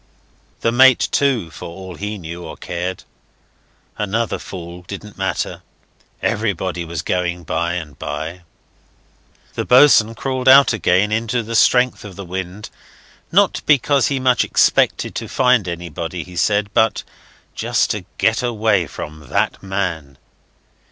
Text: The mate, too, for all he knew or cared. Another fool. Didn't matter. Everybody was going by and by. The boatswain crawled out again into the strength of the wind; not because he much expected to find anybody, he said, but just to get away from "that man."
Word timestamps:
The 0.61 0.71
mate, 0.71 1.09
too, 1.11 1.51
for 1.51 1.69
all 1.69 1.93
he 1.93 2.17
knew 2.17 2.43
or 2.43 2.57
cared. 2.57 3.03
Another 3.99 4.39
fool. 4.39 4.81
Didn't 4.87 5.15
matter. 5.15 5.61
Everybody 6.23 6.83
was 6.83 7.03
going 7.03 7.43
by 7.43 7.73
and 7.73 7.99
by. 7.99 8.41
The 9.53 9.63
boatswain 9.63 10.15
crawled 10.15 10.47
out 10.47 10.73
again 10.73 11.11
into 11.11 11.43
the 11.43 11.55
strength 11.55 12.03
of 12.03 12.15
the 12.15 12.25
wind; 12.25 12.71
not 13.31 13.61
because 13.67 14.07
he 14.07 14.19
much 14.19 14.43
expected 14.43 15.13
to 15.13 15.27
find 15.27 15.67
anybody, 15.67 16.23
he 16.23 16.35
said, 16.35 16.73
but 16.73 17.03
just 17.53 17.91
to 17.91 18.05
get 18.17 18.41
away 18.41 18.87
from 18.87 19.27
"that 19.29 19.61
man." 19.61 20.17